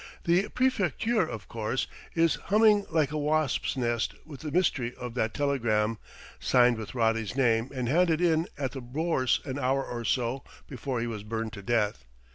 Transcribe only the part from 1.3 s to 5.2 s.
course, is humming like a wasp's nest with the mystery of